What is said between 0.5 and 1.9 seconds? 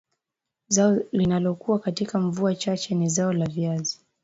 Zao linalokua